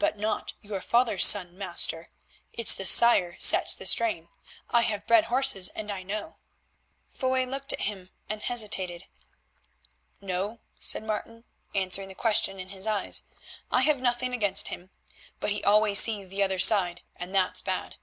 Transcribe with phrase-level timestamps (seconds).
[0.00, 2.10] "But not your father's son, master.
[2.52, 4.28] It's the sire sets the strain;
[4.70, 6.38] I have bred horses, and I know."
[7.10, 9.06] Foy looked at him and hesitated.
[10.20, 11.44] "No," said Martin,
[11.76, 13.22] answering the question in his eyes.
[13.70, 14.90] "I have nothing against him,
[15.38, 17.98] but he always sees the other side, and that's bad.